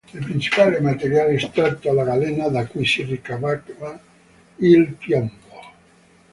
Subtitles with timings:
[0.15, 3.99] Il principale materiale estratto era galena da cui si ricavava
[4.55, 5.33] il piombo.